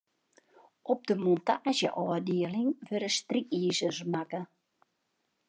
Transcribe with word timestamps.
Op 0.93 1.03
de 1.09 1.15
montaazjeôfdieling 1.23 2.69
wurde 2.87 3.09
strykizers 3.17 4.01
makke. 4.13 4.41